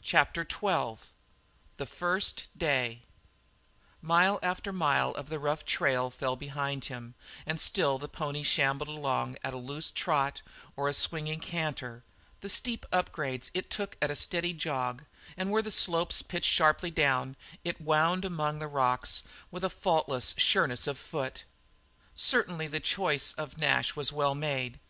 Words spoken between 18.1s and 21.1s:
among the rocks with a faultless sureness of